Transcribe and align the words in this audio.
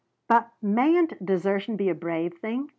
But 0.27 0.49
mayn't 0.63 1.23
desertion 1.23 1.75
be 1.77 1.87
a 1.89 1.93
brave 1.93 2.33
thing? 2.39 2.69